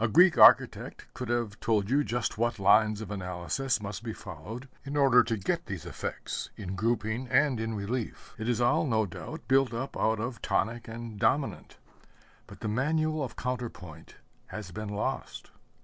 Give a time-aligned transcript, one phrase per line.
[0.00, 4.66] A Greek architect could have told you just what lines of analysis must be followed
[4.82, 8.34] in order to get these effects in grouping and in relief.
[8.36, 11.76] It is all, no doubt, built up out of tonic and dominant
[12.48, 15.52] but the manual of counter point has been lost.